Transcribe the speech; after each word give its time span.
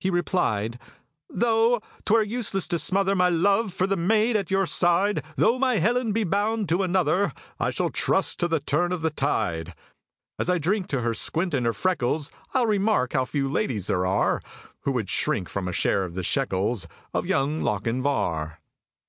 He 0.00 0.10
replied, 0.10 0.80
"Tho' 1.30 1.80
'twere 2.04 2.22
useless 2.24 2.66
to 2.66 2.76
smother 2.80 3.14
My 3.14 3.28
love 3.28 3.72
for 3.72 3.86
the 3.86 3.96
maid 3.96 4.34
at 4.34 4.50
your 4.50 4.66
side; 4.66 5.22
Tho' 5.36 5.60
my 5.60 5.76
Helen 5.76 6.10
be 6.10 6.24
bound 6.24 6.68
to 6.70 6.82
another, 6.82 7.32
I 7.60 7.70
shall 7.70 7.90
trust 7.90 8.40
to 8.40 8.48
the 8.48 8.58
turn 8.58 8.90
of 8.90 9.02
the 9.02 9.10
tied. 9.12 9.72
As 10.40 10.50
I 10.50 10.58
drink 10.58 10.88
to 10.88 11.02
her 11.02 11.14
squint 11.14 11.54
and 11.54 11.66
her 11.66 11.72
freckles, 11.72 12.32
I'll 12.52 12.66
remark 12.66 13.12
how 13.12 13.26
few 13.26 13.48
ladies 13.48 13.86
there 13.86 14.04
are 14.06 14.42
Who 14.80 14.90
would 14.90 15.08
shrink 15.08 15.48
from 15.48 15.68
a 15.68 15.72
share 15.72 16.04
of 16.04 16.16
the 16.16 16.24
shekels 16.24 16.88
Of 17.12 17.24
Young 17.24 17.60
Lochinvar." 17.60 18.58